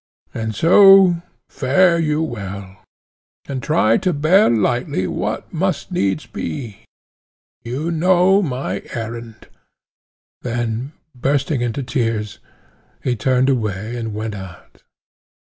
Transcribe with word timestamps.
And 0.33 0.55
so 0.55 1.21
fare 1.47 1.99
you 1.99 2.23
well, 2.23 2.83
and 3.45 3.61
try 3.61 3.97
to 3.97 4.11
bear 4.13 4.49
lightly 4.49 5.05
what 5.05 5.53
must 5.53 5.91
needs 5.91 6.25
be—you 6.25 6.81
know 7.91 8.41
my 8.41 8.81
errand. 8.93 9.47
Then 10.41 10.93
bursting 11.13 11.61
into 11.61 11.83
tears 11.83 12.39
he 13.03 13.15
turned 13.15 13.47
away 13.47 13.95
and 13.95 14.15
went 14.15 14.33
out. 14.33 14.81